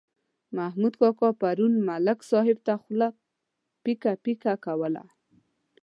[0.57, 3.09] محمود کاکا پرون ملک صاحب ته خوله
[3.83, 5.03] پیکه پیکه کوله.